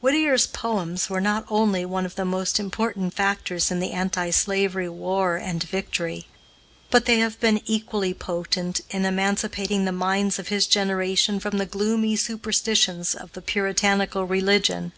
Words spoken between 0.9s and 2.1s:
were not only one